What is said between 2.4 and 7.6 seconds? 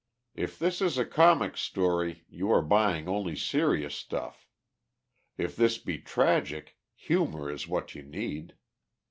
are buying only serious stuff. If this be tragic, humour